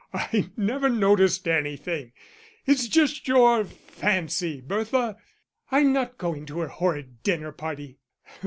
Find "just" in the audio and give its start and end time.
2.87-3.27